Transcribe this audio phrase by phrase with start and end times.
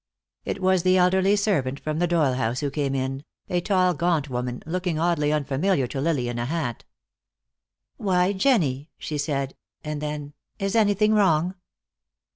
[0.45, 4.31] It was the elderly servant from the Doyle house who came in, a tall gaunt
[4.31, 6.85] woman, looking oddly unfamiliar to Lily in a hat.
[7.97, 9.55] "Why, Jennie!" she said.
[9.83, 11.53] And then: "Is anything wrong?"